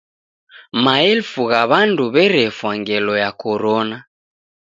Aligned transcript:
Maelfu 0.83 1.41
gha 1.51 1.61
w'andu 1.69 2.05
w'erefwa 2.13 2.69
ngelo 2.79 3.13
ya 3.23 3.29
Korona. 3.41 3.97